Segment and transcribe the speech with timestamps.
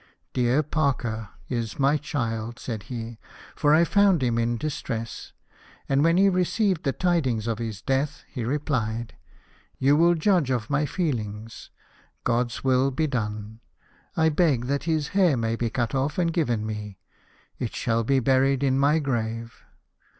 [0.33, 3.19] "Dear Parker is my child," said he;"
[3.55, 5.31] for I found him in distress."
[5.87, 9.13] And when he received the tidings of his death he replied:"
[9.77, 11.69] You will judge of my feelings;
[12.23, 13.59] God's will be done.
[14.17, 16.97] I beg that his hair may be cut off and given me;
[17.59, 19.63] it shall be buried in my grave.